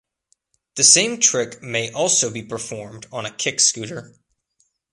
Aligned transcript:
The 0.77 0.83
same 0.83 1.19
trick 1.19 1.61
may 1.61 1.91
also 1.91 2.31
be 2.31 2.41
performed 2.41 3.05
on 3.11 3.27
a 3.27 3.31
kick 3.31 3.59
scooter. 3.59 4.15